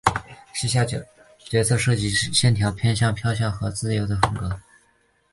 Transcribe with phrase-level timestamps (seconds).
[0.51, 4.59] 旗下角色设计的线条偏向飘忽和自由的风格。